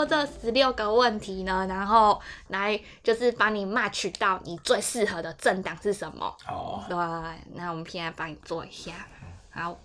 [0.00, 2.18] 过这十六个问题呢，然后
[2.48, 6.34] 来就是帮你 match 到你最适合的政党是什么。
[6.48, 6.96] 哦，对，
[7.54, 8.92] 那我们现在帮你做一下。
[9.50, 9.78] 好，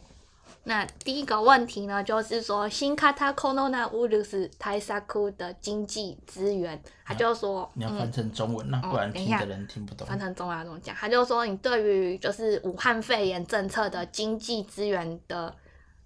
[0.63, 10.07] 那第一个问题呢，就是说新卡塔 corona 乌鲁斯泰萨库的经济资源，他就说，嗯你要翻成中文啊，哦不然听的人听不懂。
[10.07, 10.95] 翻成中文要怎么讲？
[10.95, 15.53] 他就说你对于就是武汉肺炎政策的经济资源的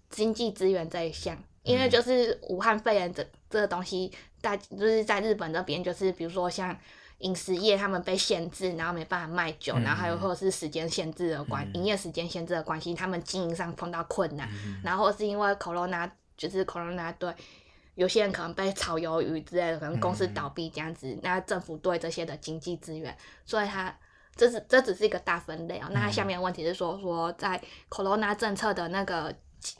[0.09, 6.77] 经济资源这一项，因为就是武汉肺炎这这个东西，大就是在日本这边，就是比如说像
[7.19, 11.75] 饮食业他们被限制，然后没办法卖酒，嗯然后还有或者是时间限制的关，嗯。
[11.75, 14.79] 营业时间限制的关系，他们经营上碰到困难，嗯。
[14.83, 17.33] 然后是因为 corona 就是 corona 对。
[17.95, 23.93] 有些人可能被炒鱿鱼之类的，可能公司嗯倒闭这样子，那政府对这些的经济资源，所以它
[24.37, 29.35] 这是这只是一个大分类哦、那它下面的问题是说说在 corona 政策的那个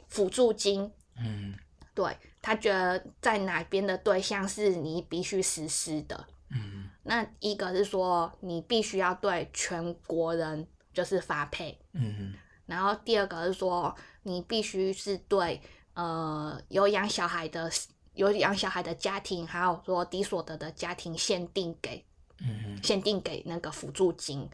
[0.08, 1.54] 辅助金，嗯。
[1.94, 6.26] 对他觉得在哪边的对象是你必须实施的。
[6.50, 12.34] 嗯那一个是说你必须要对全国人就是发配，嗯
[12.66, 15.60] 然后第二个是说你必须是对
[15.94, 17.70] 呃有养小孩的
[18.14, 22.04] 有养小孩的家庭，还有说低所得的家庭限定给
[22.38, 24.48] 嗯限定给那个辅助金。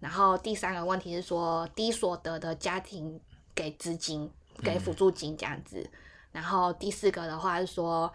[0.00, 3.20] 然后第三个问题是说低所得的家庭
[3.54, 4.30] 给资金
[4.62, 5.90] 给辅助金这样子。
[6.37, 8.11] 然后第四个的话是说，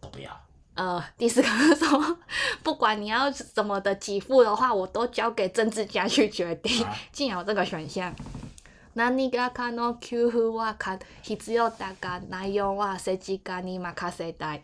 [0.00, 0.30] 都不要。
[0.74, 2.18] 呃，第四个是说，
[2.62, 6.94] 不管你要怎么的给付的话，我都交给政治家去决定啊。
[7.10, 8.14] 竟然有这个选項。
[8.94, 14.62] 何がかの給付はか必要だが内容は政治家に任せたい。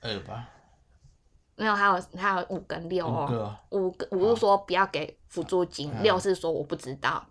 [0.00, 0.46] 二吧，
[1.56, 3.26] 没有，还有还有五跟六哦。
[3.26, 7.26] 五个哦五个五是说不要给辅助金，嗯六是说我不知道，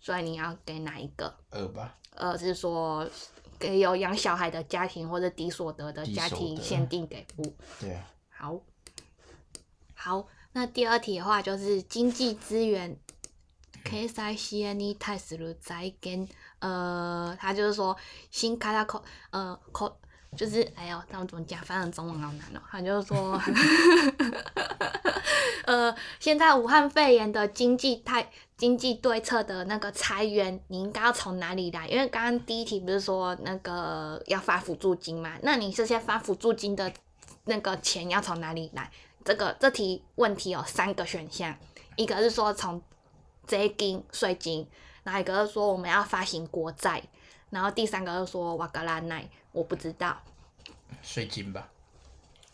[0.00, 1.32] 所以你要给哪一个？
[1.50, 3.08] 二吧，二是说
[3.62, 7.54] 给有养小孩的家庭或者低所得的家低所得庭限定给付。
[7.80, 8.60] 对啊，好，
[9.94, 12.98] 好，那第二题的话就是经济资源。
[13.84, 17.96] 経済支援に対する財源，呃，他就是说
[18.30, 19.98] 新开他口，呃，口
[20.35, 21.61] 就是哎呦，他们怎么讲？
[21.63, 22.61] 翻成中文好难哦。
[22.69, 23.41] 他就是说，
[25.65, 31.87] 呃，现在武汉肺炎的经济太经济对策的那个裁源，你应该要从哪里来？
[31.87, 35.33] 因为刚刚第一题不是说那个要发辅助金嘛？
[35.41, 36.91] 那你这些发辅助金的
[37.45, 38.91] 那个钱要从哪里来？
[39.25, 41.55] 这个这题问题有三个选项，
[41.95, 42.81] 一个是说从
[43.47, 44.67] 税金税金，
[45.03, 47.01] 然后一个是说我们要发行国债，
[47.49, 50.21] 然后第三个是说瓦格拉奈，我不知道。
[51.01, 51.69] 税金吧，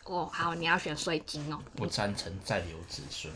[0.06, 3.34] 哦，好，你要选税金哦，不赞成再留子孙，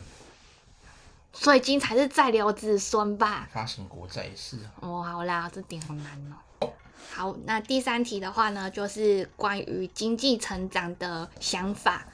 [1.34, 3.48] 税金才是再留子孙吧？
[3.52, 4.72] 发行国债也是啊。
[4.80, 6.70] 哦，好啦，这点好难哦。
[7.12, 12.06] 好，那第三题的话呢，就是关于经济成长的想法。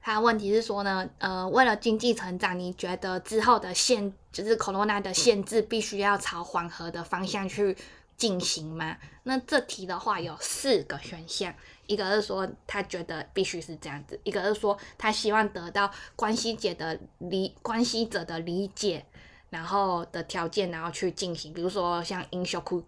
[0.00, 7.76] 它的问题是说呢，呃，为了经济成长，你觉得之后的限，就是 corona 的限制，必须要朝缓和的方向去
[8.18, 8.98] 进行吗？
[9.22, 11.54] 那这题的话有四个选项，
[11.86, 19.06] 一个是说他觉得必须是这样子，一个是说他希望得到关系者的理关系者的理解，
[19.50, 22.84] 然后的条件，然后去进行，比如说像 i n s h o k u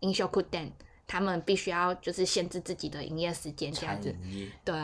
[0.00, 0.72] i n s h o k u d e n
[1.06, 4.14] 他们必须要就是限制自己的营业时间这样子，
[4.64, 4.74] 对，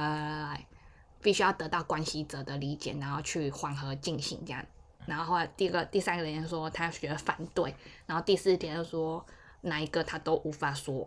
[1.23, 4.67] 必须要得到关系者的理解，然后去缓和进行这样。
[5.11, 7.75] 然后后来第二个、第三个人说他觉得反对，
[8.07, 9.25] 然后第四点就说
[9.63, 11.07] 哪一个他都无法说。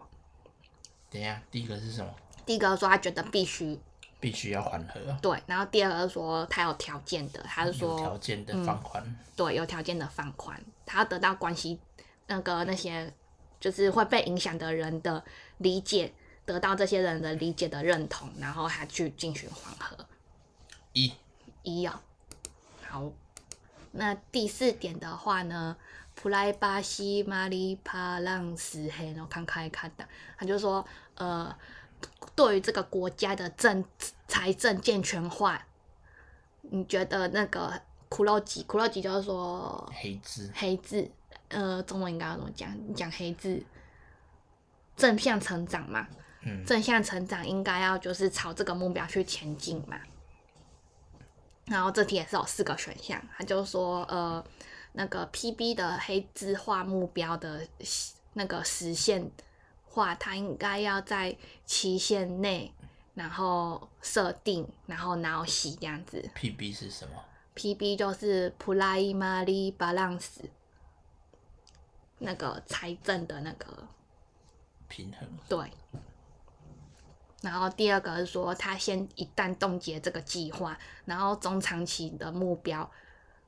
[1.09, 2.13] 等一下，第一个是什么？
[2.45, 3.79] 第一个说他觉得必须
[4.19, 9.15] 必须要缓和啊，对，然后第二个是说他有条件的，他是有条件的放宽。
[9.37, 11.79] 对有条件的放宽，他要得到关系
[12.27, 13.11] 那个那些
[13.59, 15.23] 就是会被影响的人的
[15.59, 16.13] 理解，
[16.45, 19.97] 得到这些人的理解的认同，然后他去进行缓和。
[20.91, 21.13] 一，
[21.63, 21.99] 一哦，
[22.87, 23.11] 好，
[23.95, 25.77] 那第四点的话呢，
[26.15, 31.55] 普莱巴西马里帕朗斯黑，我看看看的，他就说，呃，
[32.35, 33.85] 对于这个国家的政
[34.27, 35.63] 财政健全化，
[36.61, 37.79] 你觉得那个
[38.09, 41.11] 苦肉计，苦肉计就是说黑字，黑字，
[41.49, 42.75] 呃，中文应该要怎么讲？
[42.87, 43.63] 你讲黑字，
[44.97, 46.07] 正向成长嘛，
[46.41, 49.99] 嗯，正向成长应该要就是朝这个目标去前进嘛。
[51.65, 54.43] 然后这题也是有四个选项，他就说呃，
[54.91, 57.65] 那个 PB 的黑字化目标的
[58.33, 59.31] 那个实现
[59.85, 62.73] 化，它应该要在期限内，
[63.13, 66.29] 然后设定，然后然后洗这样子。
[66.35, 67.13] PB 是什么
[67.55, 70.41] ？PB 就是 primary balance，
[72.17, 73.87] 那个财政的那个
[74.87, 75.29] 平衡。
[75.47, 75.71] 对。
[77.43, 82.89] 然后第二个是说，他先一旦冻结这个计划，然后中长期的目标，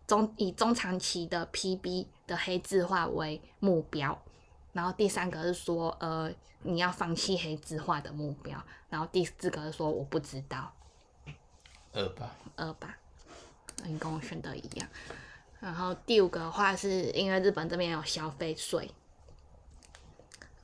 [0.06, 4.21] 中以中长期的 PB 的黑字化为目标。
[4.74, 6.30] 然后第三个是说，呃，
[6.63, 8.62] 你要放弃黑字化的目标。
[8.89, 10.74] 然后第四个是说，我不知道。
[11.94, 12.30] 二吧。
[12.57, 12.97] 二吧，
[13.86, 14.86] 你跟我选的一样。
[15.62, 18.92] 然后第五个话，是因为日本这边有消费税。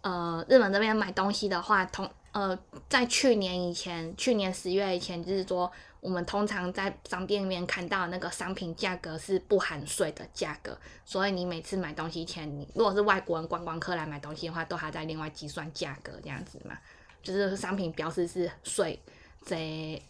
[0.01, 2.57] 呃，日本这边买东西的话，通呃，
[2.87, 16.77] 在去年以前，去年十月以前，就是说，我们通常在商店里面看到那个商品价格是不含税的价格，所以你每次买东西前，你如果是外国人观光客来买东西的话，都还在另外计算价格这样子嘛，
[17.21, 18.97] 就是商品标示是税
[19.45, 20.01] 这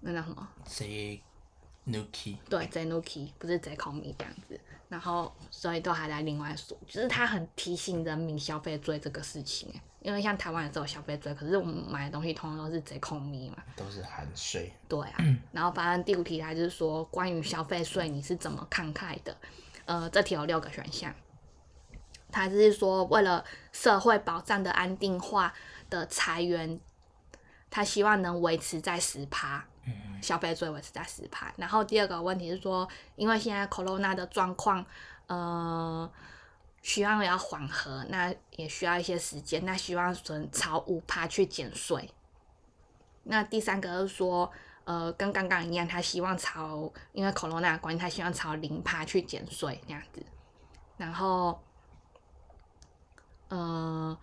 [0.00, 0.48] 那叫什么？
[0.66, 1.22] 这
[1.86, 4.60] Nuki 对 z Nuki 不是 z c o m i 这样子。
[4.88, 14.72] 然后，所以都还在另外说，就是他很提醒人民消费税这个事情因为像台湾也是有消费税，可是我们买的东西通常都是贼空咪嘛，都是含税。
[14.88, 15.16] 对啊，
[15.52, 19.36] 然后反正第五题它就是说关于消费税你是怎么看待的？
[19.84, 21.14] 呃，这题有六个选项，
[22.30, 25.52] 它是说为了社会保障的安定化
[25.88, 26.80] 的裁员，
[27.70, 29.64] 他希望能维持在十趴。
[30.22, 32.86] 消费税维持在十趴，然后第二个问题是说，
[33.16, 34.84] 因为现在 corona 的状况，
[35.26, 36.08] 呃，
[36.82, 42.10] 需要要缓和，那也需要一些时间，那希望从朝五趴去减税。
[43.24, 44.50] 那第三个是说，
[44.84, 50.24] 呃，跟刚刚一样，他希望朝因为 corona 关系，他希望朝零趴去减税这样子。
[50.96, 51.60] 然后，
[53.48, 54.18] 呃，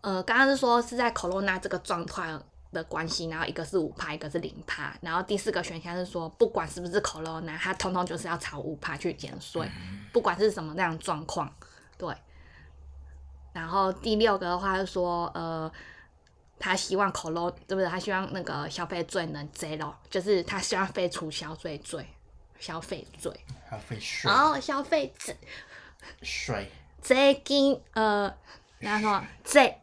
[0.00, 2.42] 呃，刚刚是说是在 corona 这个状况。
[2.72, 9.70] 的关系，然后一个是五趴，一个是零趴，然后第四个选项是说，不管是不是 corona，它通通就是要朝五趴去减税，
[10.10, 11.54] 不管是什么那样状况，
[12.02, 12.16] 对。
[13.52, 15.70] 然后第六个的话是说，呃，
[16.58, 17.86] 他希望 corona，对不对？
[17.86, 22.04] 他希望那个消费罪能 zero，就是他希望废除消费罪，
[22.58, 23.32] 消费罪，
[23.70, 25.36] 消费税，然后消费税，
[26.22, 26.72] 税，
[27.04, 28.34] 税金，呃，
[28.80, 29.78] 然后说税，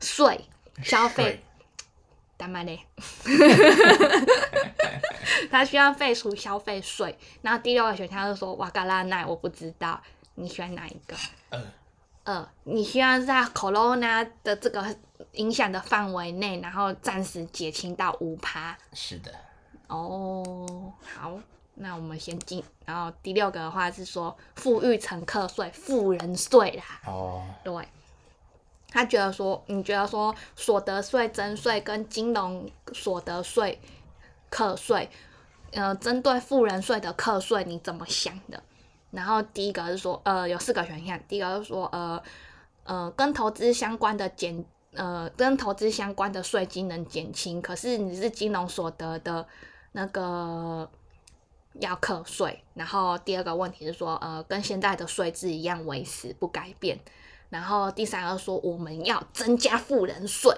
[0.00, 0.44] 税，
[0.82, 1.44] 消费。
[2.38, 2.84] 干嘛嘞？
[5.48, 7.16] 他需要废除消费税。
[7.40, 10.02] 然后第六个选项是说瓦嘎拉奈，我不知道
[10.34, 11.16] 你选哪一个？
[11.50, 11.62] 二。
[12.24, 14.96] 二，你需要在 corona 的这个
[15.32, 18.78] 影响的范围内，然后暂时减轻到五趴。
[18.92, 19.32] 是的。
[19.88, 21.36] 哦，好，
[21.74, 22.62] 那我们先进。
[22.84, 27.00] 然后第六个的话是说富裕乘客税、富人税啦。
[27.06, 27.44] 哦。
[27.64, 27.88] 对。
[28.88, 33.80] 他觉得说，你觉得说所得税征税跟金融所得税
[34.50, 35.10] 课税，
[35.72, 38.62] 呃，针对富人税的课税你怎么想的？
[39.12, 42.22] 然后第一个是说，呃，有四个选项，第一个是说，呃，
[42.84, 44.64] 呃，跟投资相关的减，
[44.94, 49.46] 呃，跟投资相关的税金能减轻，可是你是金融所得的
[49.92, 50.90] 那个
[51.74, 52.64] 要课税。
[52.74, 56.98] 然后第二个问题是说，呃，跟现在的税制一样维持不改变。
[57.50, 60.50] 然后第三个说我们要增加富人税，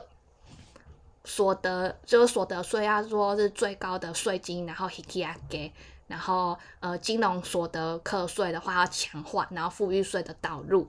[1.25, 5.73] 所得就是所得税要说是最高的税金，然后 h i k i 给，
[6.07, 10.87] 然后呃金融所得课税的话要强化，然后富裕税的导入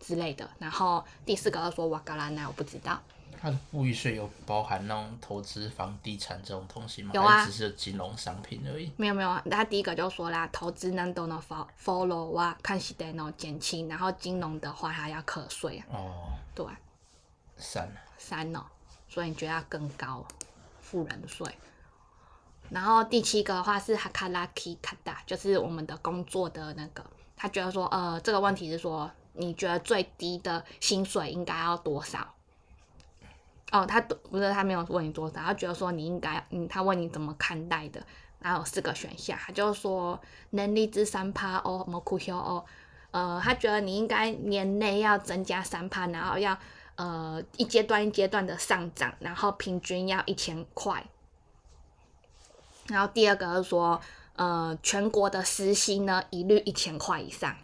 [0.00, 0.48] 之类的。
[0.58, 3.00] 然后第四个说瓦格拉那我不知道。
[3.40, 7.12] 它的富裕税有包含那种投资房地产这种东西吗？
[7.14, 8.90] 有啊，只是金融商品而已。
[8.96, 11.40] 没有没有啊，他第一个就说啦，投资难都能
[11.80, 15.80] follow 哇，看是得喏减轻，然后金融的话还要课税。
[15.88, 16.32] 哦。
[16.52, 16.66] 对。
[17.56, 17.88] 三。
[18.16, 18.64] 三哦，
[19.08, 20.26] 所以你觉得要更高，
[20.80, 21.46] 富人税。
[22.70, 27.04] 然后第七个的话是 hakaraki kada，，就是我们的工作的那个，
[27.36, 32.34] 他觉得说，呃，这个问题是说，你觉得最低的薪水应该要多少？
[33.70, 38.02] 哦，他不是他没有问你多少，他觉得说你应该，嗯，他问你怎么看待的，
[38.40, 40.18] 然后四个选项，他就说
[40.50, 42.64] 能力值三趴哦，么酷休哦，
[43.10, 46.58] 呃，他觉得你应该年内要增加三趴，然后要
[46.96, 51.06] 呃一阶段一阶段的上涨，然后平均要一千块，
[52.88, 54.00] 然后第二个是说，
[54.36, 57.54] 呃，全国的时薪呢一律一千块以上。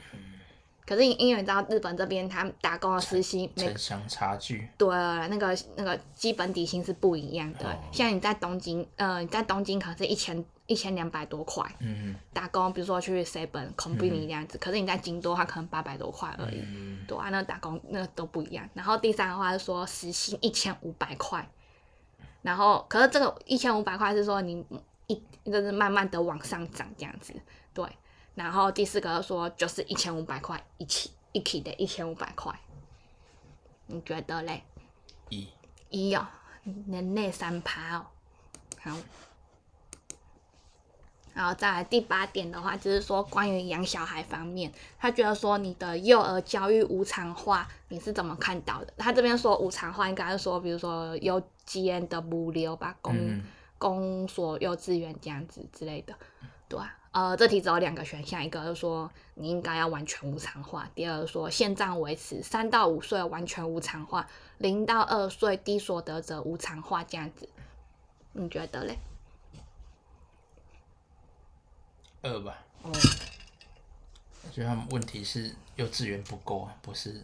[0.87, 4.87] 可是因为你知道日本这边他打工的时薪，城乡差距，对，
[5.28, 7.75] 那个那个基本底薪是不一样的。
[7.90, 14.59] 像你在东京，呃，你在东京可能是一千一千两百多块，嗯打工，比如说去 seven company 这样子。
[14.59, 16.62] 可是你在京都，它可能八百多块而已，
[17.09, 18.69] 对啊，那打工那都不一样。
[18.75, 21.49] 然后第三的话是说时薪一千五百块，
[22.43, 24.62] 然后可是这个一千五百块是说你
[25.07, 27.35] 一就是慢慢的往上涨这样子，
[27.73, 27.87] 对。
[28.35, 32.53] 然后第四个说就是一千五百块一起一起的一千五百块，
[33.87, 34.65] 你觉得嘞？
[35.29, 35.49] 一，
[35.89, 36.27] 一哦，
[36.87, 38.07] 年内三趴哦。
[38.81, 38.97] 好，
[41.33, 48.93] 然后再来第八点的话，就是说关于养小孩方面，他觉得说你的幼儿教育无偿化，你是怎么看到的？
[48.99, 53.45] 他这边说无偿化，应该是说，比如说幼稚园的物流吧，公嗯，
[53.85, 56.14] 公所、幼稚园这样子之类的，
[56.67, 56.99] 对啊。
[57.11, 64.26] 呃，这题只有两个选项，一个是说你应该要完全无偿化，第二个说现状维持，三到五岁完全无偿化，
[64.57, 67.47] 零到二岁低所得者无偿化这样子，
[68.33, 68.99] 你觉得嘞？
[72.23, 72.64] 二吧。
[72.85, 72.91] 哦，
[74.45, 77.21] 我觉得他们问题是幼稚园不够啊，不是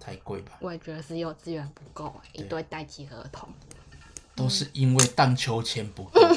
[0.00, 0.58] 太贵吧？
[0.60, 3.48] 我也觉得是幼稚园不够，一堆待机儿童。
[4.42, 6.20] 都是因为荡秋千不够。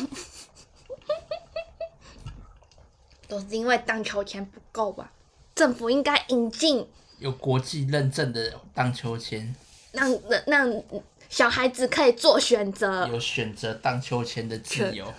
[3.28, 5.12] 都是因为荡秋千不够吧？
[5.56, 9.56] 政府应该引进，有国际认证的荡秋千，
[9.92, 10.84] 让让让
[11.28, 13.08] 小孩子可以做选择。
[13.08, 15.12] 有选择荡秋千的自由。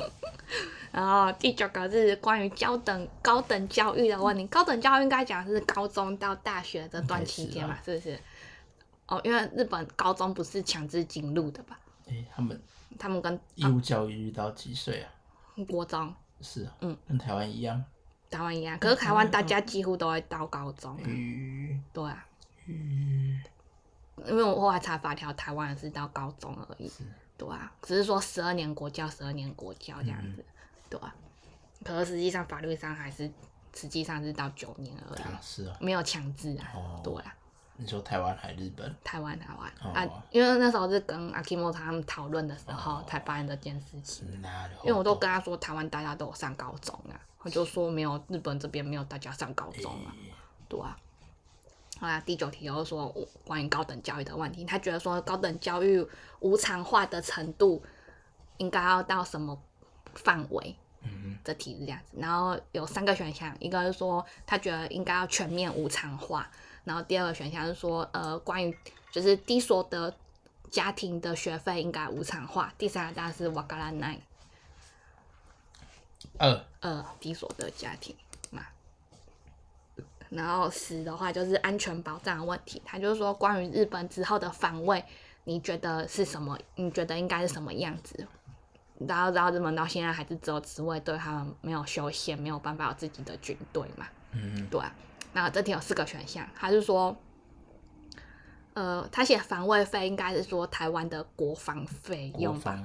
[0.92, 4.46] 然后第九个是关于高等高等教育的问题。
[4.48, 8.20] 高等教育应该讲是高中到大学这段期间嘛，是不是？
[9.06, 11.80] 哦，因为日本高中不是强制进入的吧？
[12.06, 12.60] 诶、他们
[12.98, 15.12] 他们跟义务教育到几岁啊？
[15.68, 17.82] 国中、是啊，嗯，跟台湾一样。
[18.28, 20.96] 台湾一样，可是台湾大家几乎都会到高中。
[21.92, 22.26] 对啊，
[22.66, 23.40] 吁，
[24.26, 26.90] 因为我后来查法条，台湾也是到高中而已。
[27.38, 30.44] 对啊，只是说十二年国教，十二年国教这样子。
[30.90, 31.14] 对啊，
[31.84, 33.30] 可是实际上法律上还是
[33.74, 35.76] 实际上是到九年而已，啊是啊。
[35.80, 36.72] 没有强制啊。
[36.74, 37.00] 哦。
[37.04, 37.34] 对啊，
[37.78, 38.94] 你说台湾还日本？
[39.04, 44.26] 台湾台湾、哦啊，因为那时候是跟阿 Kimo 他们讨论的时候才发现这件事情。
[44.40, 50.14] 那因为我都跟他说，台湾大家都有上高中啊，他就说没有日本这边没有大家上高中啊，
[50.68, 50.96] 对啊。
[51.98, 56.06] 好啦，第九题又说我关于高等教育的问题，他觉得说高等教育
[56.40, 57.82] 无偿化的程度
[58.58, 59.58] 应该要到什么
[60.14, 60.76] 范围？
[61.08, 66.50] 嗯这题是这样子，然后有三个选项，一个是说他觉得应该要全面无偿化，
[66.86, 68.74] 然后第二个选项是说呃关于
[69.10, 70.14] 就是低所得
[70.70, 74.18] 家庭的学费应该无偿化，第三个当然是瓦嘎拉奈
[76.38, 78.14] 二二低所得家庭
[78.50, 78.64] 嘛。
[80.30, 85.04] 然后十的话就是安全保障的问题，他就是说关于日本之后的防卫，
[85.44, 86.58] 你觉得是什么？
[86.74, 88.26] 你觉得应该是什么样子？
[88.98, 94.06] 然后，然后日本到现在还是只有自卫队，他们没有修宪，没有办法有自己的军队嘛。
[94.32, 94.92] 嗯对啊，
[95.36, 97.14] 那这题有四个选项，他是说，
[98.72, 102.82] 呃，他写防卫费应该是说台湾的国防费用吧？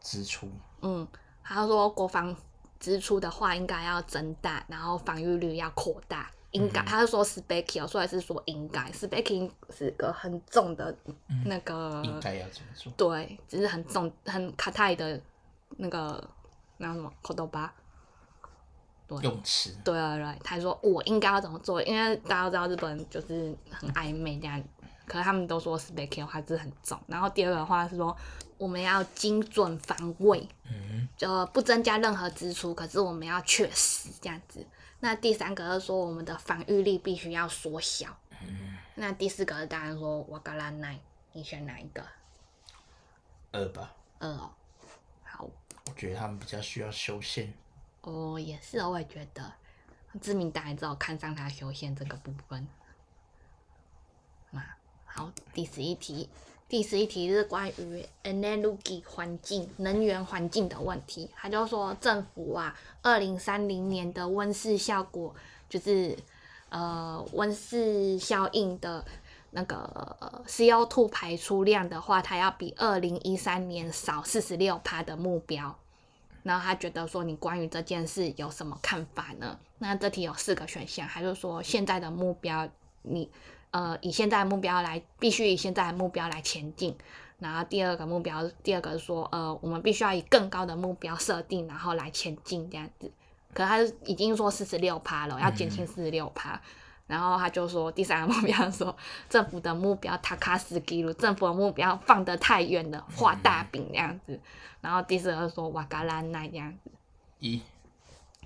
[0.00, 0.50] 支出
[0.82, 1.06] 嗯，
[1.44, 2.36] 他说国防
[2.80, 6.28] 支出的话应该要增大，然后防御率要扩大。
[6.50, 10.92] 应该，他是说 spec 哦，所以是说应该 spec 是个很重的
[11.44, 12.92] 那个，应该要这么做。
[12.96, 15.20] 对，只是很重很卡泰的
[15.76, 16.28] 那个
[16.78, 17.72] 那什么口头巴。
[19.08, 24.62] 用词对对对，他说我应该要怎么做，因为大家都知道日本人就是很暧昧这样，
[25.06, 26.98] 可是他们都说 spec 的话是很重。
[27.06, 28.16] 然后第二个的话是说
[28.56, 34.66] 我们要精准防卫，嗯就不增加任何支出，可是我们要确实这样子。
[35.00, 38.16] 那第三个是说我们的防御力必须要缩小。
[38.42, 40.98] 嗯，那第四个当然说瓦格拉奈，
[41.32, 42.02] 你选哪一个？
[43.52, 44.50] 二吧，二哦，
[45.22, 47.52] 好我觉得他们比较需要修宪。
[48.04, 49.52] 哦，也是哦，我也觉得
[50.20, 52.66] 知名党也只有看上他修宪这个部分。
[54.50, 54.62] 嘛
[55.04, 56.28] 好，第十一题，
[56.68, 61.30] 第十一题是关于 energy 环境、能源环境的问题。
[61.34, 65.34] 他就说，政府啊，二零三零年的温室效果
[65.68, 66.16] 就是
[66.68, 69.04] 呃温室效应的
[69.50, 75.78] 那个 CO2 排出量的话，它要比二零一三年少四十六趴的目标。
[76.44, 79.58] 然后他觉得说，你关于这件事有什么看法呢？
[79.78, 82.68] 那这题有四个选项，他就说现在的目标，
[83.02, 83.28] 你
[83.72, 86.96] 呃以现在的目标来，必须以现在的目标来前进。
[87.40, 93.10] 然后第二个目标，第二个是说，呃，我们必须要以更高的目标设定，然后来前进这样子。
[93.52, 96.60] 可他已经说四十六趴了，要减轻四十六趴。
[97.06, 98.96] 然后他就说，第三个目标说，
[99.28, 104.40] 政府的目标塔卡斯基鲁，政府的目标放得太远了，画大饼那样子。
[104.80, 106.90] 然后第四个说瓦嘎拉奈这样子，
[107.40, 107.62] 一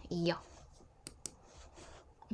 [0.09, 0.39] 一哦。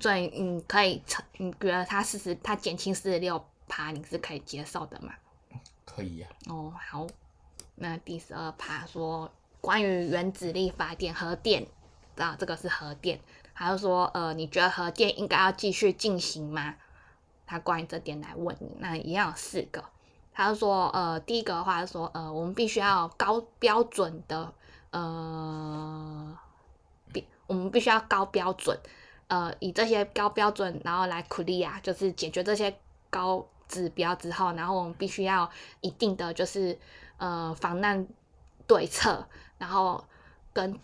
[0.01, 5.15] 所以你可以承，你觉得他四十，他减轻四十六趴，你是可以接受的嘛？
[5.85, 7.07] 可以呀、哦，好。
[7.77, 11.67] 那第十二趴说关于原子力发电核电，
[12.17, 13.21] 啊，这个是核电。
[13.55, 16.75] 他就说，呃，你觉得核电应该要继续进行吗？
[17.47, 19.85] 他关于这点来问你，那一样有四个。
[20.33, 24.53] 他就说，呃，第一个的话是说，呃，我们必须要高标准的，
[24.91, 26.37] 呃，
[27.13, 28.77] 必我们必须要高标准，
[29.29, 32.77] 呃，以这些高标准，然后来 clear，就是解决这些
[33.11, 35.49] 高指标之后，然后我们必须要
[35.81, 36.77] 一定的就是
[37.19, 38.05] 呃防难
[38.67, 39.25] 对策，
[39.59, 40.03] 然后
[40.53, 40.77] 跟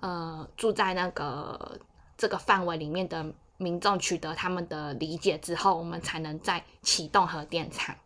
[0.00, 1.78] 呃住在那个
[2.18, 7.96] 这个范围里面的民众取得他们的理解之后，我们才能再启动核电厂。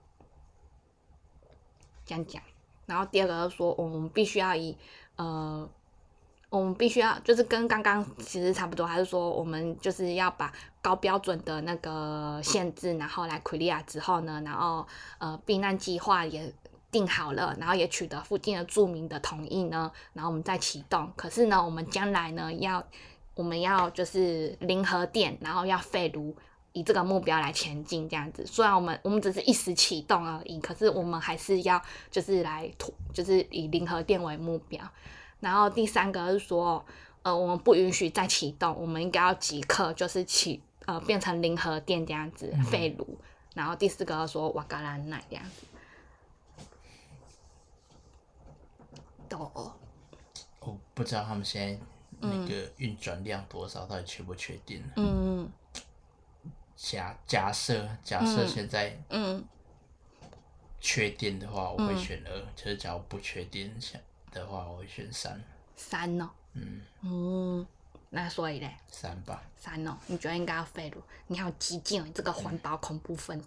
[2.04, 2.42] 这样讲，
[2.86, 4.76] 然后第二个就是说，我们必须要以
[5.16, 5.68] 呃，
[6.50, 10.52] 我们必须要就是跟刚刚其实差不多，还是说我们就是要把
[10.82, 14.86] 高标准的那个限制，然后来 clear 之后呢，然后
[15.18, 16.52] 呃避难计划也
[16.90, 21.10] 定好了，然后也取得附近的住民的同意呢，然后我们再启动。
[21.16, 22.84] 可是呢，我们将来呢要
[23.34, 26.36] 我们要就是零核电，然后要废炉。
[26.74, 28.46] 以这个目标来前进，这样子。
[28.46, 31.78] 虽然我们我们只是一时启动而已，可是我们还是要
[32.10, 34.82] 就是来突，就是以零核电为目标。
[35.40, 36.82] 然后第三个是说，
[37.20, 43.18] 呃，我们不允许再启动，我们应该要即刻就是启呃变成零核电这样子废炉。
[43.54, 45.66] 然后第四个说瓦格兰奶这样子。
[49.36, 49.74] 哦，
[50.60, 51.78] 我不知道他们现在
[52.22, 54.82] 那个运转量多少，到底确不确定？
[54.96, 55.50] 嗯。
[56.74, 59.44] 假假设假设现在嗯
[60.80, 63.72] 确定的话，我会选二；就是假如不确定
[64.32, 65.40] 的话，我会选三。
[65.76, 66.30] 三哦。
[66.54, 66.80] 嗯。
[67.02, 67.66] 嗯，
[68.10, 68.74] 那所以嘞？
[68.88, 69.42] 三吧。
[69.56, 70.96] 三哦，你觉得应该要废了？
[71.28, 73.46] 你好激进哦，你这个环保恐怖分子。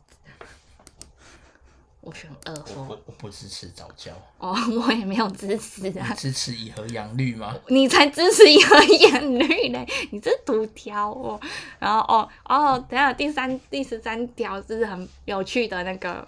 [2.06, 2.54] 我选二。
[2.76, 4.12] 我我不支持早教。
[4.38, 4.56] 哦，
[4.88, 6.14] 我也没有支持啊。
[6.14, 7.56] 支持以和养绿吗？
[7.68, 9.86] 你才支持以和养绿嘞！
[10.12, 11.40] 你这独挑哦。
[11.80, 16.24] 然后哦哦，等下第三第十三条是很有趣的那个，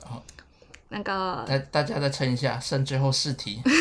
[0.90, 3.62] 那个大大家再撑一下，剩最后四题。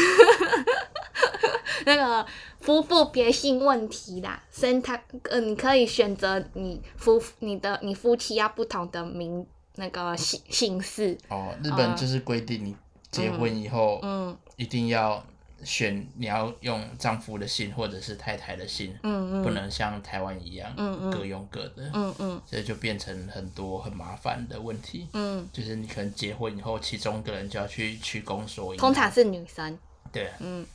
[1.87, 2.27] 那个
[2.61, 9.47] 夫妇别姓问题啦，生他呃，你可以选择你夫你的你夫妻要不同的名。
[9.77, 11.17] 那个姓姓氏。
[11.29, 12.77] 哦，日本就是规定你
[13.11, 15.25] 结婚以后，嗯，一定要
[15.65, 29.79] 选你要用丈夫的姓或者是太太的姓，嗯嗯，不能像台湾一样，嗯嗯，各用各的，嗯嗯，所以就变成很多很麻烦的问题，嗯，就是你可能结婚以后，其中一个人就要去去公所，通常是女生，
[30.13, 30.67] 对，嗯，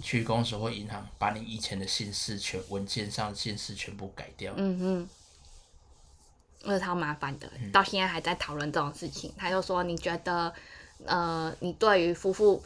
[0.00, 5.08] 去公所或银行把你以前的姓氏全文件上的姓氏全部改掉，嗯嗯。
[6.66, 9.32] 那超麻烦的，到现在还在讨论这种事情。
[9.36, 10.52] 他就说：“你觉得，
[11.04, 12.62] 呃，你对于夫妇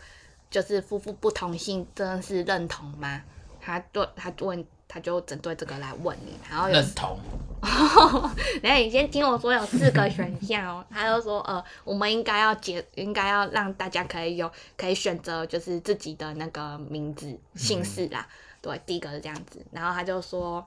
[0.51, 3.23] 就是夫妇不同性，真的是认同吗？”
[3.61, 7.19] 他对他问，他就针对这个来问你，然后认同。
[7.61, 7.73] 然
[8.77, 10.85] 后你先听我说，有四个选项哦。
[10.91, 18.27] 他就说：“呃，我们应该要结，应该要让大家可以有可以选择，就是自己的那个名字姓氏啦。”
[18.63, 19.65] 对，第一个是这样子。
[19.73, 20.65] 然后他就说：“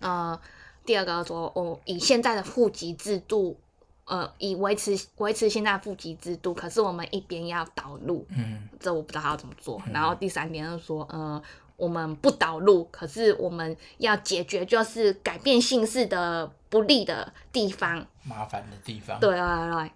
[0.00, 0.40] 呃。”
[0.84, 3.58] 第二个说，哦，以现在的户籍制度，
[4.04, 9.82] 呃，以维持维持现在户籍制度，可是我们一边要导入，嗯，这我不知道他要怎么做。
[9.92, 11.42] 然后第三点是说，呃，
[11.76, 19.18] 我们不导入，可是我们要解决就是改变姓氏的不利的地方，麻烦的地方。
[19.18, 19.90] 对对对，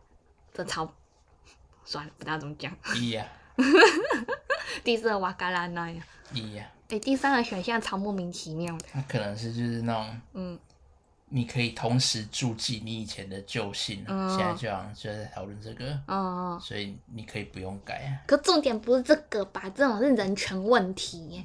[0.55, 0.90] 这超
[1.85, 2.74] 算了，不知道怎么讲。
[2.96, 3.27] 一呀，
[4.83, 6.03] 第四个瓦嘎拉那呀。
[6.33, 6.66] 一呀。
[6.88, 8.87] 哎，第三个选项超莫名其妙的。
[8.94, 10.59] 那可能是就是那种，嗯。
[11.30, 18.18] 你可以同时注记你以前的旧姓，现在就好就在讨论这个，所以你可以不用改。
[18.26, 19.68] 可重点不是这个吧？
[19.74, 21.44] 这种是人权问题，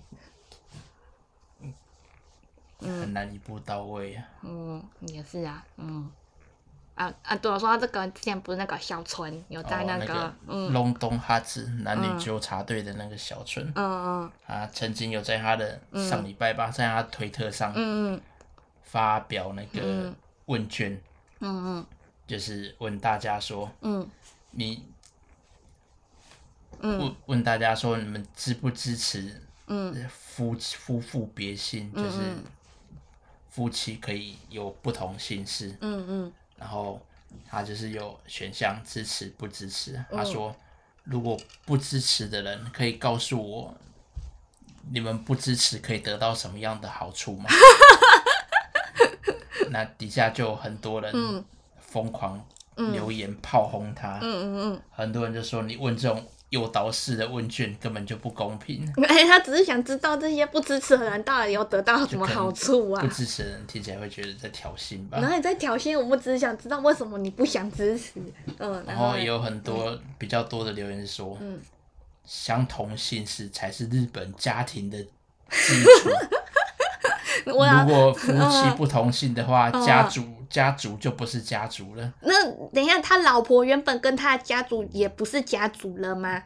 [2.80, 4.24] 很难一步到位啊。
[4.44, 6.10] 嗯，也是啊，嗯，
[6.96, 10.34] 啊啊，对我说这个之前不是那个小春有在那个
[10.70, 18.22] 隆冬哈子男女纠察队的那个小春，嗯嗯，啊，曾经有在他的上礼拜吧，在他推特上，嗯嗯。
[18.84, 20.14] 发表那个
[20.46, 21.02] 问卷，
[21.40, 21.86] 嗯嗯，
[22.28, 24.08] 就是问大家说，嗯，
[24.52, 24.86] 你，
[26.80, 32.36] 问问大家说，你们支不支持，嗯，夫夫妇别姓，就是
[33.50, 37.02] 夫妻可以有不同姓氏，嗯嗯，然后
[37.48, 40.56] 他就是有选项支持不支持，他说，
[41.04, 43.76] 如果不支持的人可以告诉我，
[44.92, 47.50] 你们不支持可以得到什么样的好处吗？
[49.70, 51.44] 那底下就很多人
[51.80, 52.44] 疯狂
[52.76, 58.88] 留言炮轰他，嗯嗯嗯，很多人就说你问这种诱导式的问卷根本就不公平。
[59.08, 63.02] 哎，他只是想知道这些不支持的人到底有得到什么好处啊？
[63.02, 65.20] 不支持的人听起来会觉得在挑衅吧？
[65.20, 66.00] 然后你在挑衅？
[66.00, 68.14] 我们只是想知道为什么你不想支持。
[68.58, 71.60] 嗯，然后也有很多比较多的留言说，嗯，
[72.26, 76.10] 相同姓氏才是日本家庭的基础。
[77.52, 82.14] 如果夫妻不同姓的话，家族家族就不是家族了。
[82.22, 86.44] 那等一下，他老婆原本跟他的家族也不是家族了吗？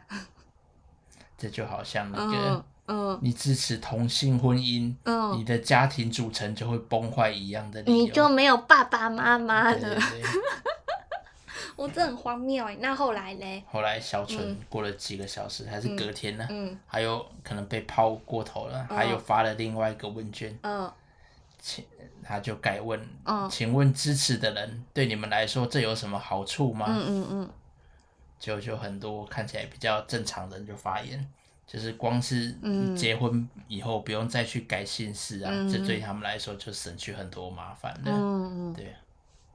[1.36, 9.96] 这就好像那个，嗯，你支持同性婚姻，嗯，你的家庭组成就会崩坏一样的你就没有爸爸妈妈了。
[11.78, 13.62] 我这很荒谬哎，那后来嘞？
[13.70, 16.44] 后来小纯过了几个小时，还是隔天呢？
[16.50, 20.58] 嗯，还有可能被抛过头了，还有发了另外一个问卷。
[20.62, 20.90] 嗯，
[21.60, 21.84] 请
[22.20, 23.00] 他就改问，
[23.48, 26.86] 请问支持的人对你们来说这有什么好处吗？
[26.88, 27.50] 嗯嗯嗯。
[28.40, 31.24] 就就很多看起来比较正常的人就发言，
[31.64, 32.52] 就是光是
[32.96, 38.10] 结婚以后不用再去改姓氏啊，这对他们来说就省去很多麻烦了。
[38.10, 38.74] 嗯嗯。
[38.74, 38.96] 对。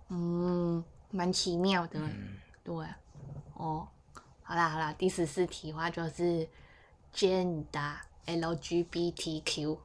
[0.08, 0.84] 嗯。
[1.14, 2.00] 蛮奇妙的，
[2.64, 2.74] 对，
[3.54, 3.88] 哦，
[4.42, 6.48] 好啦好啦，第十四题的话就是
[7.14, 7.94] gender
[8.26, 9.78] LGBTQ，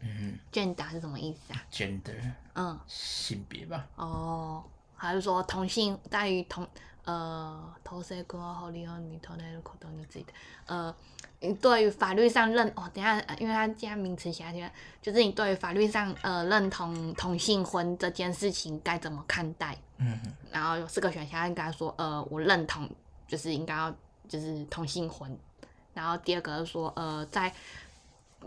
[0.00, 3.88] 嗯，gender 是什么意思啊？gender，嗯，性别吧。
[3.96, 4.62] 哦，
[4.94, 6.68] 还是说同性大于同
[7.04, 10.32] 呃，同性跟好利用你同类的口头你自己的
[10.66, 10.94] 呃。
[11.40, 19.76] 你对于法律上认哦，等下，因为他这样名词写起来，就是你对于法律上呃认同同性婚这件事情该怎么看待？
[19.98, 20.18] 嗯，
[20.50, 22.88] 然后有四个选项，应该说呃我认同，
[23.28, 23.94] 就是应该要
[24.26, 25.38] 就是同性婚。
[25.92, 27.52] 然后第二个是说呃在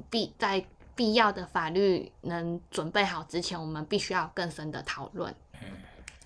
[0.09, 0.65] 必在
[0.95, 5.31] 必要的法律能准备好之前，我们必须要更深的讨论。
[5.53, 5.59] 嗯，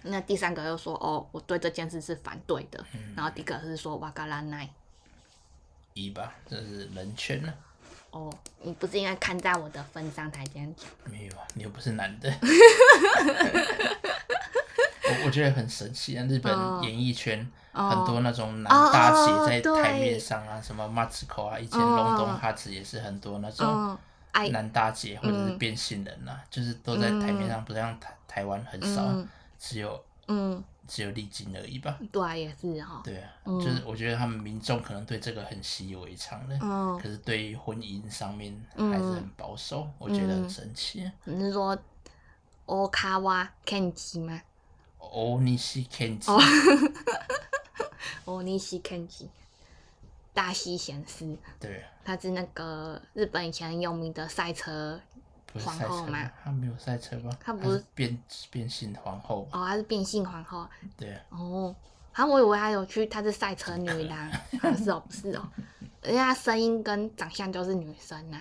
[0.04, 2.84] 那第三个又说哦我对这件事是反对的。
[3.16, 4.70] 然后第一个是说瓦嘎拉奈。
[5.94, 7.54] 一吧，这是人权呢。
[8.12, 10.90] 哦，你不是应该看在我的份上才这样讲？
[11.06, 12.34] 没有啊，你又不是男的。
[15.04, 17.40] 我我觉得很神奇啊，日本演艺圈
[17.74, 23.98] 很多那种男大姐在台面上啊，什么马子口啊，以前龙东哈子也是很多那种
[24.52, 29.02] 男大姐或者是变性人呐，就是都在台面上，不像台台湾很少，
[29.62, 30.62] 只有嗯。
[30.88, 31.98] 只有历经而已吧。
[32.12, 33.02] 对啊，也是哈。
[33.02, 41.10] 对啊，就是我觉得他们民众可能对这个很习以为常的，嗯，可是对于婚姻上面还是很保守，我觉得很神奇。
[41.24, 41.78] 你是说
[42.66, 44.42] 欧卡瓦 Kenji 吗？
[44.98, 46.30] 欧尼西 Kenji。
[48.26, 49.28] 欧尼西 Kenji，
[50.34, 51.38] 大西贤司。
[51.58, 51.86] 对。
[52.04, 55.00] 他是那个日本以前很有名的赛车。
[55.60, 56.32] 皇后吗？
[56.44, 57.30] 她没有赛车吧？
[57.40, 58.18] 她不是变
[58.50, 59.48] 变性皇后。
[59.52, 60.68] 哦，她是变性皇后。
[60.98, 61.22] 对啊。
[61.30, 61.76] 哦，
[62.12, 64.32] 好像，我以为她有去，她是赛车女郎。
[64.62, 65.48] 不是哦，不是哦，
[66.02, 68.38] 人家声音跟长相都是女生呐。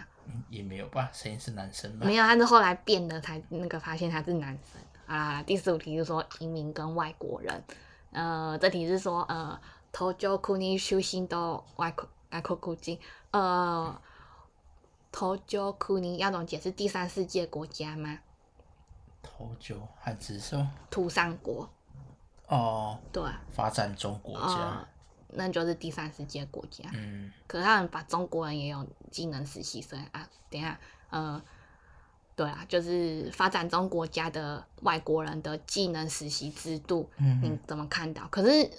[0.49, 2.07] 也没有吧，声音是男生吧？
[2.07, 5.43] 没有，她是后来变的才那个发现她是男生啊。
[5.43, 7.63] 第十五题是说移民跟外国人。
[8.13, 14.01] 呃，这题是说呃，头就库尼修行到外国外国古迹呃。
[15.13, 18.19] 头九库尼要怎么解释第三世界国家吗？
[19.23, 20.57] 头九汉字是
[20.91, 21.69] 土三国。
[22.47, 22.99] 哦。
[23.13, 23.23] 对。
[23.51, 24.87] 发展中国家。
[25.33, 26.89] 那就是第三世界国家。
[26.95, 27.31] 嗯。
[27.47, 30.29] 可是他们把中国人也有技能实习生啊？
[30.49, 30.79] 等下，
[31.11, 31.43] 呃，
[32.37, 38.27] 对啊，就是发展中国家的外国人的技能实习制度，嗯你怎么看到？
[38.29, 38.71] 可是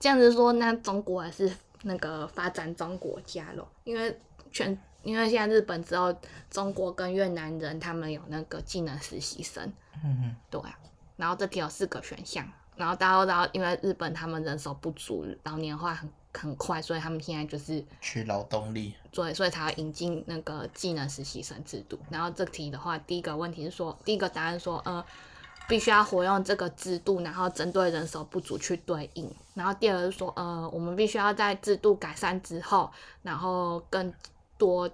[0.00, 4.18] 这样子说，那中国还是那个发展中国家咯，因为。
[4.52, 6.14] 全因为现在日本只有
[6.50, 9.64] 中国跟越南人，他们有那个技能实习生。
[10.04, 10.78] 嗯嗯，对啊。
[11.16, 18.94] 然后这题有四个选项，然后大家都知道，因为日本他们人手不足，老年化很很快，所以他们现在就是缺劳动力。
[19.10, 21.98] 对，所以才要引进那个技能实习生制度。
[22.10, 25.04] 然后这题的话，第一个问题是说，第一个答案说，呃，
[25.68, 29.28] 必须要活用这个制度，然后针对人手不足去对应。
[29.54, 32.88] 然后第二个是说，呃，我们必须要在制度改善之后，
[33.22, 34.12] 然后更
[34.58, 34.90] 多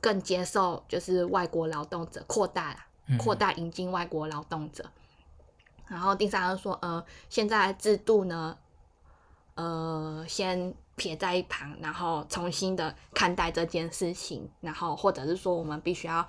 [0.00, 2.86] 更接受就是外国劳动者，扩大
[3.18, 4.84] 扩大引进外国劳动者。
[5.86, 8.56] 然后第三个说，呃，现在制度呢，
[9.54, 16.26] 呃，先撇在一旁，然后重新的看待这件事情，然后或者是说，我们必须要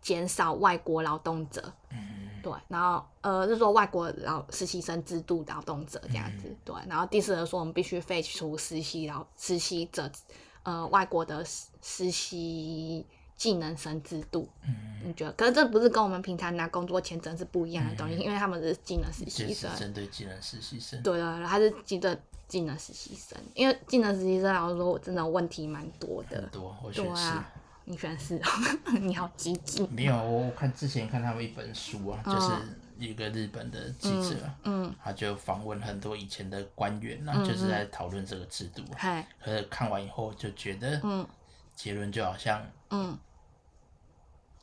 [0.00, 1.72] 减少外国劳动者。
[2.42, 6.54] 对，然后呃，是说外国劳实习生制度劳动者这样子。
[6.64, 10.10] 对，然后第四个说，我们必须废除实习劳实习者。
[10.64, 14.48] 呃，外国的实实习技能生制度。
[14.66, 14.74] 嗯，
[15.04, 15.32] 你觉得？
[15.32, 21.00] 可是这不是跟我们平常拿工作签证是不一样的东西，因为他们是技能实习生，针对技能实习生。
[21.02, 26.36] 对对，他是针对技能实习生，因为技能实习生老实说，我真的问题蛮多的。
[26.40, 27.32] 很多，我选是。
[27.86, 28.40] 你选是？
[29.02, 29.86] 你好激进。
[29.92, 32.48] 没有，我看之前看他们一本书啊，就是
[33.04, 38.82] 一个日本的记者，嗯，他就访问很多以前的官员啊，就是在讨论这个制度。
[39.42, 41.26] 可是看完以后就觉得，嗯，
[41.74, 43.18] 结论就好像，嗯。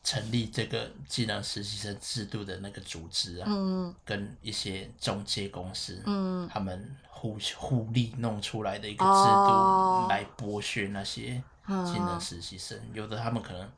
[0.03, 6.49] 成立这个技能实习生制度的那个组织啊，嗯跟一些中介公司，嗯。
[6.51, 11.35] 他们互互利弄出来的一个制度，来剥削那些
[11.67, 12.75] 技能实习生。
[12.93, 13.71] 有的他们可能，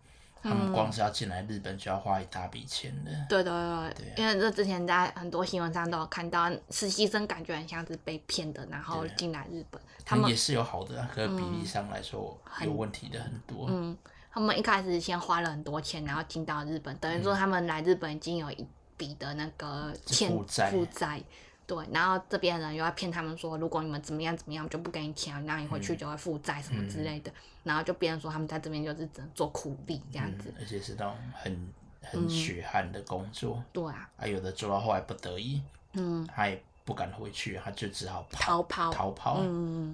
[0.44, 3.12] 他们光是要进来日本就要花一大笔钱的。
[3.30, 3.54] 对对
[3.96, 9.82] 对，因为这之前在很多新闻上都有看到，实习生感觉很像是被骗的，然后进来日本。
[10.06, 13.68] 他们也是有好的，可比例上来说有问题的很多。
[13.70, 13.98] 嗯
[14.36, 20.44] 他们一开始先花了很多钱，然后进到日本，等于说他们来日本已经有一笔的那个欠负
[20.90, 21.22] 债，
[21.66, 27.32] 对，然后这边人又要骗他们说，如果你们怎么样怎么样，就不给你钱，那你回去就会负债什么之类的，
[27.64, 35.62] 然后就别人说他们在这边就是只能做苦力这样子，而且是那种很很血汗的工作，对啊，啊有的做到后来不得已，
[35.94, 36.62] 嗯，他也。
[36.86, 39.42] 不敢回去，他就只好逃跑，逃跑，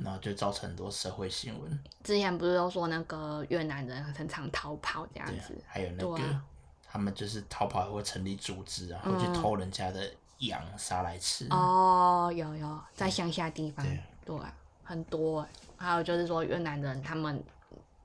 [0.03, 1.79] 然后就造成很多社会新闻。
[2.03, 5.55] 之前不是都说那个越南人很常逃跑这样子？
[5.67, 5.91] 还有？
[5.91, 6.41] 那个，
[6.83, 9.31] 他们就是逃跑会成立组织啊，会去。
[9.39, 11.47] 偷人家的羊杀来吃。
[11.49, 13.85] 哦，有有，在乡下地方，
[14.25, 14.37] 对，
[14.83, 15.47] 很多。
[15.77, 17.41] 还有就是说越南人，他们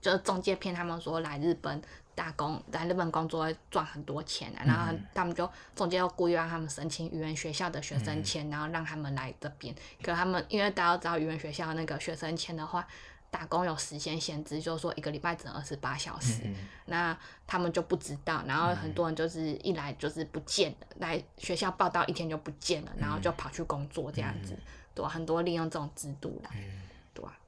[0.01, 1.83] 就是中介骗他们说来日本。
[2.17, 9.75] 打工在日本工作会赚很多钱啊，然后他们就中介又故意让他们申请语言学校的学生签，然后让他们来这边。
[10.01, 12.87] 可他们因为大家知道语言学校那个学生签的话，
[13.35, 16.41] 打工有时间限制，就是说一个礼拜只能二十八小时。
[16.87, 17.19] 那
[17.49, 24.57] 他们就不知道，然后很多人就是一来就是不见了，来学校报道一天就不见了，然后就跑去工作这样子，
[24.95, 26.51] 对，很多利用这种制度啦。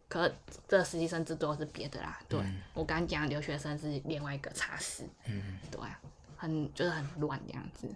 [0.09, 0.33] 可
[0.68, 2.40] 这实习生制度是别的啦，对
[2.75, 5.81] 我刚刚讲留学生是另外一个差事，嗯，对，
[6.37, 7.88] 很就是很乱这样子，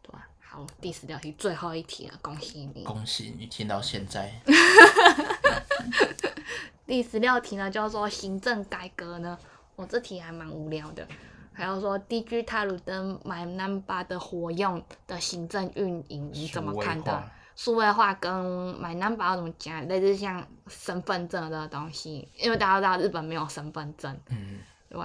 [0.00, 4.32] 对，好，第十六题最后一题了，恭喜你，恭喜你听到现在。
[6.86, 9.38] 第十六题呢，叫做行政改革呢，
[9.76, 11.06] 我这题还蛮无聊的，
[11.52, 17.30] 还有说 D G 塔鲁登 My Number 的活用的行政运营，你怎么看的？
[17.54, 18.34] 数位化跟
[18.80, 19.86] 买 number 怎么讲？
[19.86, 24.18] 类似像身份证的东西，因为大家都知道日本没有身份证。
[24.30, 24.98] 嗯，对。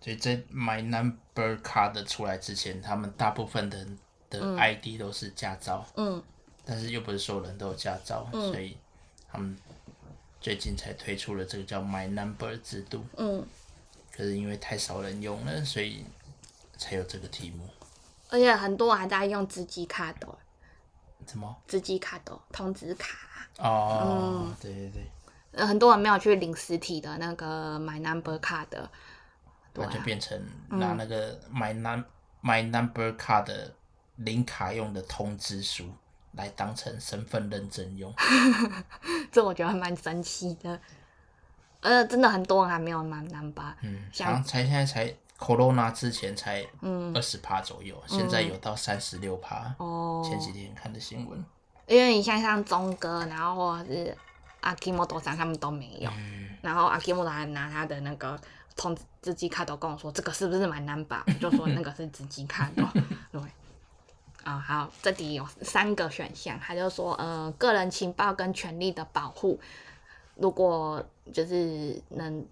[0.00, 3.86] 所以在买 number card 出来之前，他们大部分的
[4.30, 5.86] 的 ID 都是驾照。
[5.96, 6.22] 嗯。
[6.64, 8.78] 但是又不是所有人都有驾照，所以
[9.30, 9.54] 他们
[10.44, 13.02] 最近才推出了这个叫 my number 制度。
[13.16, 13.42] 嗯。
[14.12, 16.04] 可是因为太少人用了，所以
[16.76, 17.66] 才有这个题目。
[18.28, 20.28] 而且很多人还在用自己卡的。
[21.26, 21.56] 什么？
[21.66, 23.16] 资机卡的通知卡。
[23.56, 25.64] 哦，对对对。
[25.64, 28.90] 很多人没有去领实体的那个 My Number 卡的，
[29.72, 32.04] 那就变成拿那个 My Num
[32.42, 33.74] My Number 卡的
[34.16, 35.88] 领卡用的通知书
[36.36, 38.12] 来当成身份认证用。
[39.32, 40.80] 这我觉得还蛮神奇的。
[41.80, 43.74] 呃，真的很多人还没有 My Number。
[43.82, 45.14] 嗯，像才现在才。
[45.36, 46.64] Corona 之前才
[47.12, 49.74] 二十趴左右，现在有到三十六趴。
[49.78, 51.44] 哦，前几天看的新闻。
[51.88, 54.16] 因为你像像钟哥，然后或者是
[54.60, 56.10] 阿基莫多山，他们都没有。
[56.62, 58.40] 然后阿基莫多还拿他的那个
[58.76, 61.22] 通知机卡都跟我说，这个是不是蛮难把？
[61.40, 62.82] 就说那个是自己卡的。
[63.32, 63.42] 对。
[64.44, 69.58] 啊，好，这里有三个选项，他就说，呃，个人情报跟权利的保护，
[70.36, 72.46] 如果就是能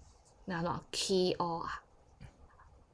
[0.45, 1.63] 那种 key or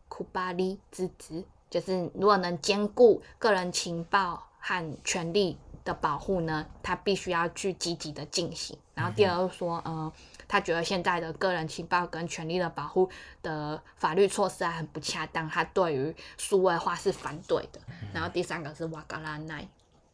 [0.10, 8.78] 库巴利之子，就是如果能兼顾个人情报和权利的保护呢，他必须要去积极的进行。
[8.94, 10.12] 然后第二个说，呃，
[10.50, 13.10] 他觉得现在的个人情报跟权利的保护
[13.44, 17.80] 的法律措施还很不恰当，他对于数位化是反对的。
[18.12, 19.66] 然后第三个是瓦格拉奈，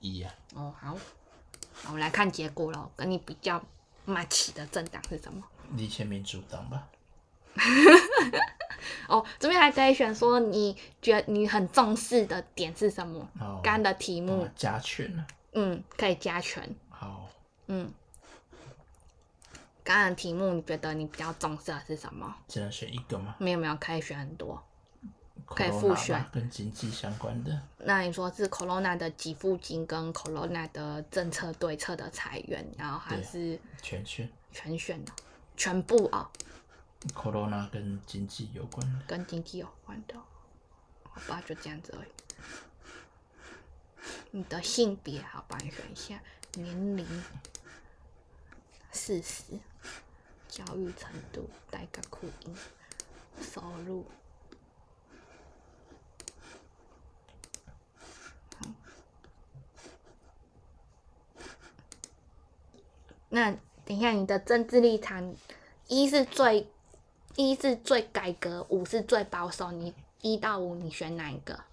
[0.01, 0.95] 一呀，哦好，
[1.87, 3.63] 我们来看结果喽，跟你比较
[4.05, 5.41] match 的政党是什么？
[5.71, 6.87] 立宪民主党吧。
[9.07, 13.25] 哦，这边还可以选说你觉你很重视的点是什么？
[13.63, 16.75] 刚的题目加权嗯，可以加权。
[16.89, 17.29] 好。
[17.67, 17.89] 嗯。
[19.85, 22.35] 刚刚的题目你觉得你比较重视的是什么？
[22.47, 23.35] 只能选一个吗？
[23.37, 24.61] 没有没有，可以选很多，
[25.45, 26.25] 可以复选。
[26.33, 27.61] 跟经济相关的。
[27.77, 34.27] 那你说是 Corona 的给付金跟 Corona 的政策对策的裁员，然后还是全选？
[34.51, 35.11] 全选的，
[35.55, 36.31] 全部啊。
[37.13, 38.99] ，corona 跟经济有关的。
[39.05, 40.15] 跟经济有关的。
[41.03, 42.09] 好吧，就这样子而已。
[44.31, 46.19] 你的性别，好吧，你选一下。
[46.53, 47.05] 年龄，
[48.91, 49.43] 四十。
[50.55, 52.55] 教育程度，带个酷音。
[53.41, 54.05] 收入。
[63.27, 63.51] 那
[63.83, 65.35] 等一下，你的政治立场，
[65.89, 66.71] 一是最，
[67.35, 69.73] 一是最改革，五是最保守。
[69.73, 71.65] 你一到五，你选哪一个？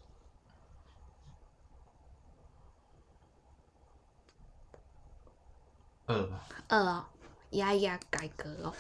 [6.07, 6.45] 二吧。
[6.67, 7.05] 二哦，
[7.53, 8.75] 压压改革哦。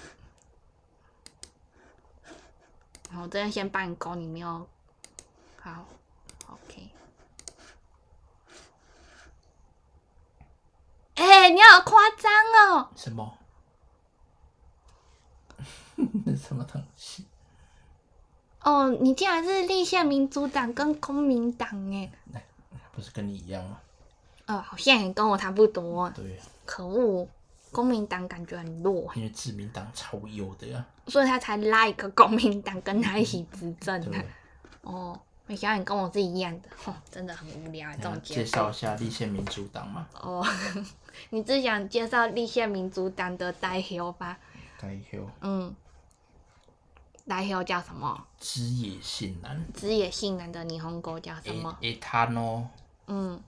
[3.11, 4.67] 好，这边先帮你勾，你没有。
[5.61, 5.87] 好
[6.49, 6.91] ，OK。
[11.15, 12.33] 哎，你好夸张
[12.71, 12.91] 哦！
[12.97, 13.39] 什么？
[16.37, 17.27] 什么东西？
[18.63, 22.11] 哦，你竟然是立宪民主党跟公民党哎！
[22.93, 23.81] 不是跟你一样吗？
[24.47, 26.09] 哦，好像也跟我差不多。
[26.11, 26.41] 对。
[26.65, 27.29] 可恶，
[27.73, 29.11] 公民党感觉很弱。
[29.17, 30.85] 因为自民党超优的呀。
[31.09, 34.25] 所以他才拉一个公民党跟他一起执政的。
[34.83, 37.91] 哦，没想到你跟我是一样的， 吼，真的很无聊。
[37.97, 40.07] 这种介绍一下立宪民主党嘛。
[40.21, 40.47] 哦。
[41.31, 44.39] 你只想介绍立宪民主党的代表吧？
[44.81, 45.21] 代表。
[45.41, 45.75] 嗯。
[47.27, 48.27] 代表叫什么？
[48.39, 49.65] 枝野信男。
[49.75, 52.69] 枝野信男的霓虹狗叫什么？A 塔诺。
[53.07, 53.41] 嗯。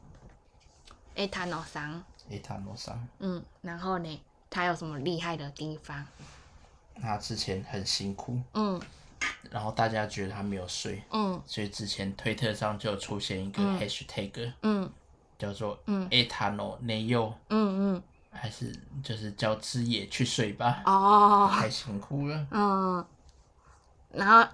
[1.16, 2.02] A 塔诺桑。
[2.30, 3.08] A 塔诺桑。
[3.18, 4.22] 嗯，然后呢？
[4.50, 6.06] 他有什么厉害的地方？
[7.00, 8.40] 他之前很辛苦。
[8.54, 8.80] 嗯。
[9.50, 11.02] 然后大家觉得他没有睡。
[11.10, 11.40] 嗯。
[11.46, 14.52] 所以之前推特上就出现一个 hashtag。
[14.62, 14.90] 嗯。
[15.36, 23.04] 叫做嗯，A 塔诺内佑，嗯嗯，还是就是叫枝野去睡吧，哦，太辛苦了，嗯，
[24.12, 24.48] 然后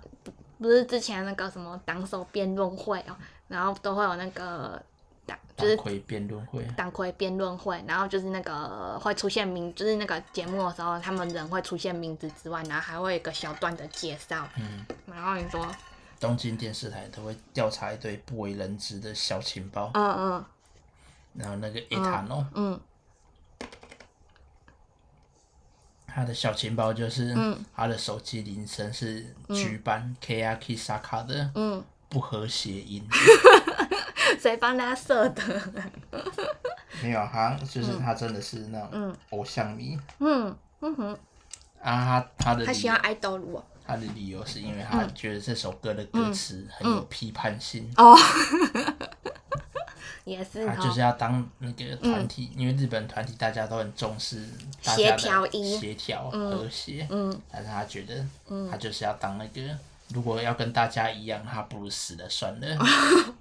[0.59, 3.15] 不是之前那个什么党首辩论会哦，
[3.47, 4.83] 然后都会有那个
[5.31, 15.65] 党就是党魁辩论会，党魁辩论会，然后就是那个会出现名，就是那个节目的时候，他们人会出现名字之外，然后还会有一个小段的介绍，嗯，然后你说
[16.19, 20.45] 东京电视台都会调查一堆不为人知的小情报，嗯嗯。
[21.35, 22.81] 然后那个伊塔诺，嗯，
[26.07, 27.65] 他的小情报就是，嗯。
[27.73, 33.03] 他的手机铃声是举办 K R K 萨卡的，嗯，不和谐音，
[34.39, 35.43] 谁帮他设的？
[37.03, 41.19] 没有，他就是他真的是那种偶像迷，嗯嗯哼，
[41.81, 48.15] 啊他他的他喜欢爱豆路，他的理由是因为他觉得这首歌的歌词很有批判性，哦。
[50.25, 54.47] 也是，他就是要当那个团体，因为日本团体大家都很重视
[54.83, 57.09] 协调音、协调和谐。
[57.11, 58.25] 嗯，但是他觉得，
[58.71, 59.61] 他就是要当那个，
[60.15, 62.79] 如果要跟大家一样，他不如死了算了。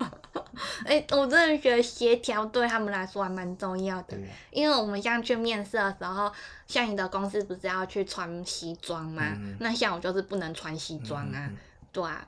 [0.85, 4.17] 哎，我真的觉得协调对他们来说还蛮重要的，
[4.51, 6.31] 因为我们像去面试的时候，
[6.67, 9.37] 像你的公司不是要去穿西装吗？
[9.59, 11.49] 那像我就是不能穿西装啊，
[11.91, 12.27] 对啊，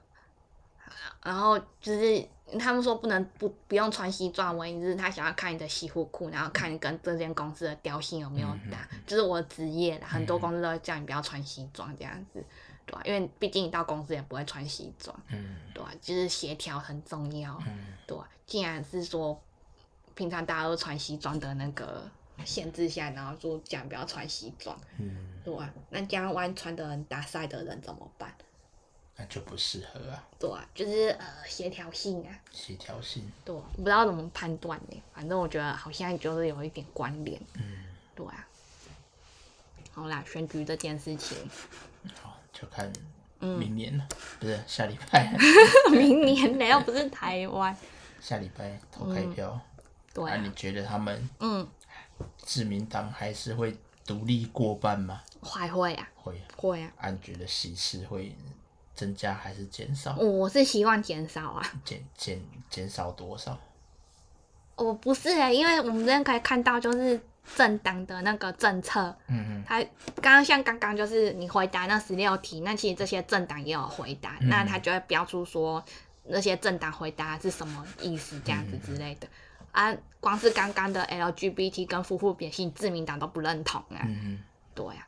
[1.24, 2.28] 然后就是。
[2.60, 10.08] 他们说不能不不用穿西装，原因是他想要看你的西服裤，然后看你跟这间公司的调性有没有搭，就是我的职业啦。
[10.10, 12.44] 很多公司都会叫你不要穿西装这样子，
[12.86, 13.02] 对啊？
[13.06, 15.92] 因为毕竟你到公司也不会穿西装，嗯对啊？
[16.02, 18.28] 就是协调很重要，嗯对啊？
[18.46, 19.42] 既然是说
[20.16, 22.10] 平常大家都穿西装的那个
[22.46, 25.74] 限制下，然后说讲不要穿西装，嗯对啊？
[25.90, 28.36] 那这样万一穿的很打晒的人怎么办？
[29.18, 30.24] 那就不适合啊。
[30.40, 32.40] 对，就是呃协调性啊。
[32.52, 33.30] 协调性。
[33.44, 35.02] 对，不知道怎么判断呢？
[35.14, 37.40] 反正我觉得好像就是有一点关联。
[37.56, 37.84] 嗯。
[38.16, 38.48] 对啊。
[39.92, 41.38] 好啦，选举这件事情。
[42.62, 42.92] 好，就看
[43.40, 44.08] 明年了，
[44.40, 45.34] 不是下礼拜。
[45.92, 46.66] 明年呢？
[46.66, 47.76] 又不是台湾。
[48.20, 49.60] 下礼拜投开票。
[50.14, 50.24] 对。
[50.26, 51.68] 那你觉得他们嗯，
[52.38, 55.22] 自民党还是会独立过半吗？
[55.42, 56.08] 还会啊。
[56.16, 56.40] 会。
[56.56, 56.92] 会啊。
[56.98, 58.36] 俺觉得喜事会。
[58.94, 60.16] 增加还是减少？
[60.18, 61.66] 我是希望减少啊。
[61.84, 63.58] 减减减少多少？
[64.76, 67.20] 我不是哎，因为我们这边可以看到，就是
[67.56, 69.16] 政党的那个政策。
[69.28, 69.64] 嗯嗯。
[69.66, 69.82] 他
[70.22, 75.84] 刚刚像刚刚就是你回答那十六题，那其实这些政党也有回答，那他就会标出说
[76.24, 79.28] 那些政党回答是什么意思，这样子之类的。
[79.72, 84.02] 啊，光是刚刚的 LGBT 跟夫妇别性，自民党都不认同啊。
[84.04, 84.44] 嗯嗯。
[84.74, 85.08] 对啊。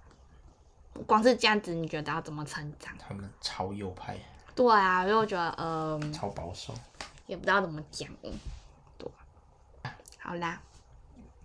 [1.07, 2.93] 光是这样子，你觉得要怎么成长？
[2.99, 4.15] 他们超右派。
[4.55, 6.71] 对啊，因为我觉得，呃，超保守，
[7.25, 8.07] 也不知道怎么讲。
[8.99, 9.09] 对，
[10.19, 10.61] 好啦，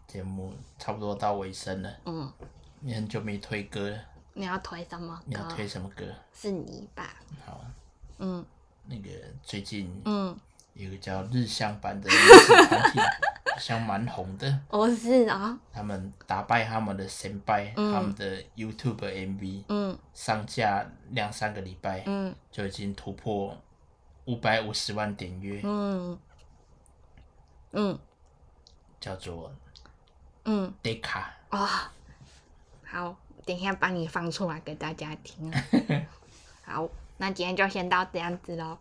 [0.09, 1.97] 节目差不多到尾声了。
[2.07, 2.33] 嗯。
[2.81, 3.99] 你很久没推歌了。
[4.33, 5.55] 你要推什么你要歌？
[5.55, 6.05] 推什么歌？
[6.33, 7.15] 是你吧？
[7.45, 7.61] 好，
[8.19, 8.45] 嗯
[8.87, 9.11] 那个
[9.43, 10.35] 最近嗯，
[10.75, 13.01] 有一个叫日向版的女子团体，
[13.53, 14.61] 好像蛮红的。
[14.71, 23.55] 我是啊，他们打败他们的先拜，嗯他们的 YouTube MV 嗯上架两三个礼拜，嗯就已经突破
[24.27, 26.17] 五百五十万点阅，嗯
[27.73, 27.99] 嗯
[29.01, 29.53] 叫做
[30.51, 31.23] 嗯 Deka。
[31.51, 31.69] 哦，
[32.85, 35.65] 好，等一下帮你放出来给大家听啊。
[36.65, 36.89] 好，
[37.19, 38.79] 那今天就先到这样子喽。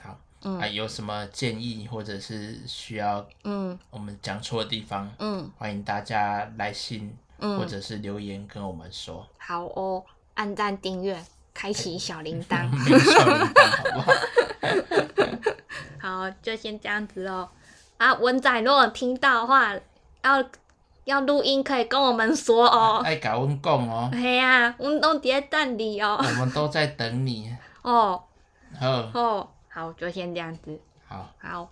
[0.00, 7.08] 好，嗯啊，有什么建议或者是需要嗯我们讲错的地方，嗯欢迎大家来信
[7.40, 9.26] 或嗯，者是留言跟我们说。
[9.38, 10.04] 好哦，
[10.34, 11.20] 按赞订阅，
[11.52, 12.68] 开启小铃铛。
[12.70, 14.12] 没有小铃铛，好不好？
[16.26, 17.48] 好，就先这样子喽。
[17.96, 19.74] 啊，文仔，如果听到的话，
[20.22, 20.42] 要
[21.08, 23.00] 要录音可以跟我们说哦。
[23.02, 26.18] 爱甲阮讲哦，嘿呀、啊，阮都伫等你哦。
[26.18, 27.50] 我们都在等你。
[27.80, 28.22] 哦
[28.78, 30.78] 好，哦，好，就先这样子。
[31.08, 31.70] 好，好，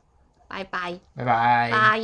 [0.48, 1.70] 拜拜，拜拜。
[1.70, 2.00] 拜。